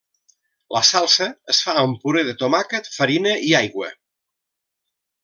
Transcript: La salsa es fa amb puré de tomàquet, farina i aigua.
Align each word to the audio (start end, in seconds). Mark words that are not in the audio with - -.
La 0.75 0.79
salsa 0.91 1.27
es 1.53 1.59
fa 1.67 1.75
amb 1.81 1.99
puré 2.05 2.23
de 2.29 2.35
tomàquet, 2.39 2.89
farina 2.97 3.35
i 3.51 3.55
aigua. 3.61 3.91